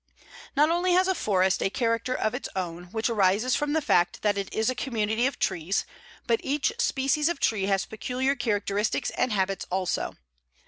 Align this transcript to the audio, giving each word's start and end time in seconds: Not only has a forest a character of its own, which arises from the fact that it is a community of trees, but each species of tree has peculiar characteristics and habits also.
Not 0.55 0.71
only 0.71 0.93
has 0.93 1.07
a 1.07 1.13
forest 1.13 1.61
a 1.61 1.69
character 1.69 2.15
of 2.15 2.33
its 2.33 2.49
own, 2.55 2.85
which 2.85 3.07
arises 3.07 3.55
from 3.55 3.73
the 3.73 3.83
fact 3.83 4.23
that 4.23 4.35
it 4.35 4.51
is 4.51 4.67
a 4.67 4.73
community 4.73 5.27
of 5.27 5.37
trees, 5.37 5.85
but 6.25 6.41
each 6.43 6.73
species 6.79 7.29
of 7.29 7.39
tree 7.39 7.65
has 7.67 7.85
peculiar 7.85 8.33
characteristics 8.33 9.11
and 9.11 9.31
habits 9.31 9.67
also. 9.69 10.15